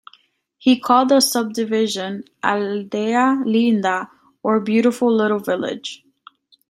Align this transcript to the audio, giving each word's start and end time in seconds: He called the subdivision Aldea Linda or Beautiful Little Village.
He 0.57 0.79
called 0.79 1.09
the 1.09 1.19
subdivision 1.19 2.23
Aldea 2.43 3.43
Linda 3.45 4.09
or 4.41 4.59
Beautiful 4.59 5.15
Little 5.15 5.37
Village. 5.37 6.03